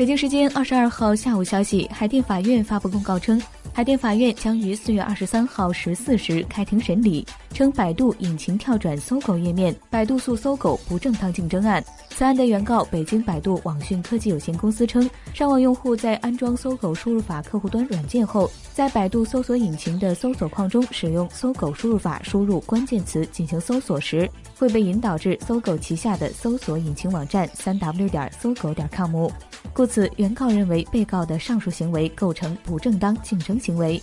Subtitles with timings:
[0.00, 3.38] 北京时间二十二号下午消息，海淀法院发布公告称。
[3.70, 11.84] 海淀法院将于四月二十三号十四时开庭审理，称百度引擎跳转搜狗页面，百度诉搜狗不正当竞争案。
[12.08, 24.26] 此案的原告北京百度网讯科技有限公司称，上网用户在安装搜狗输入法客户端软件后，在百度搜索引擎的搜索框中使用搜狗输入法输入关键词进行搜索时，
[24.58, 29.28] 会被引导至搜狗旗下的搜索引擎网站三 w 点搜狗点 com。
[29.72, 34.00] 故此，原告认为被告的上述行为构成不正当竞争行为。